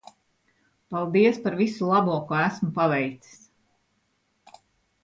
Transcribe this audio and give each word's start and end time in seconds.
Paldies 0.95 1.37
par 1.43 1.57
visu 1.59 1.91
labo 1.91 2.17
ko 2.31 2.41
esmu 2.41 2.71
paveicis. 2.81 3.47